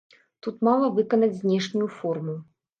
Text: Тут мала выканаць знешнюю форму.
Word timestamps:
Тут 0.47 0.55
мала 0.69 0.89
выканаць 0.97 1.31
знешнюю 1.43 1.89
форму. 2.01 2.39